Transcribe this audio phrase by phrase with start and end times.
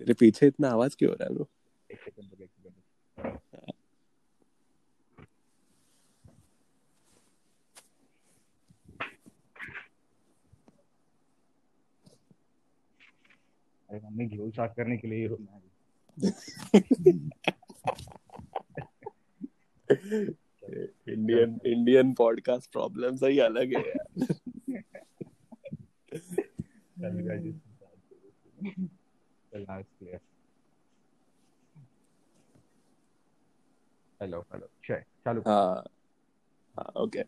[0.00, 1.48] तेरे पीछे इतना आवाज़ क्यों हो रहा है ब्रो
[1.90, 2.72] एक सेकंड रुक एक सेकंड
[13.90, 15.60] अरे मम्मी साफ़ करने के लिए ही रूम में
[21.08, 24.32] इंडियन इंडियन पॉडकास्ट प्रॉब्लम सही अलग है यार।
[29.54, 30.20] the last clear.
[34.20, 34.66] Hello, hello.
[34.82, 35.06] Sure.
[35.24, 35.42] Hello.
[35.46, 35.82] Uh,
[36.78, 37.24] uh, okay.